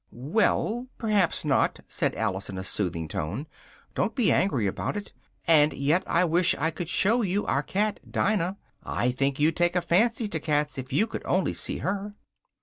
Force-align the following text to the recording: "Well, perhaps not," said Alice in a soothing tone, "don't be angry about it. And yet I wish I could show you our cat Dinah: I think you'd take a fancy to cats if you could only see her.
"Well, 0.09 0.87
perhaps 0.97 1.45
not," 1.45 1.81
said 1.87 2.15
Alice 2.15 2.49
in 2.49 2.57
a 2.57 2.63
soothing 2.63 3.07
tone, 3.07 3.45
"don't 3.93 4.15
be 4.15 4.31
angry 4.31 4.65
about 4.65 4.97
it. 4.97 5.13
And 5.45 5.73
yet 5.73 6.01
I 6.07 6.25
wish 6.25 6.55
I 6.57 6.71
could 6.71 6.89
show 6.89 7.21
you 7.21 7.45
our 7.45 7.61
cat 7.61 7.99
Dinah: 8.11 8.57
I 8.83 9.11
think 9.11 9.39
you'd 9.39 9.57
take 9.57 9.75
a 9.75 9.79
fancy 9.83 10.27
to 10.29 10.39
cats 10.39 10.79
if 10.79 10.91
you 10.91 11.05
could 11.05 11.21
only 11.23 11.53
see 11.53 11.77
her. 11.85 12.15